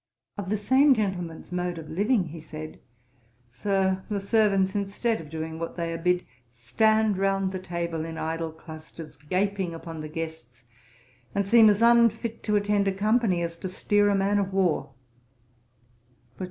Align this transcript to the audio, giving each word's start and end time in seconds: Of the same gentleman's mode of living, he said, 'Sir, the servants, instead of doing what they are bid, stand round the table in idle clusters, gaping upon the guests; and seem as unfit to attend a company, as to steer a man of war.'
Of 0.35 0.49
the 0.49 0.57
same 0.57 0.95
gentleman's 0.95 1.51
mode 1.51 1.77
of 1.77 1.87
living, 1.87 2.29
he 2.29 2.39
said, 2.39 2.79
'Sir, 3.51 4.03
the 4.09 4.19
servants, 4.19 4.73
instead 4.73 5.21
of 5.21 5.29
doing 5.29 5.59
what 5.59 5.77
they 5.77 5.93
are 5.93 5.97
bid, 5.99 6.25
stand 6.49 7.19
round 7.19 7.51
the 7.51 7.59
table 7.59 8.03
in 8.03 8.17
idle 8.17 8.51
clusters, 8.51 9.15
gaping 9.15 9.75
upon 9.75 10.01
the 10.01 10.09
guests; 10.09 10.63
and 11.35 11.45
seem 11.45 11.69
as 11.69 11.83
unfit 11.83 12.41
to 12.45 12.55
attend 12.55 12.87
a 12.87 12.91
company, 12.91 13.43
as 13.43 13.57
to 13.57 13.69
steer 13.69 14.09
a 14.09 14.15
man 14.15 14.39
of 14.39 14.51
war.' 14.51 14.89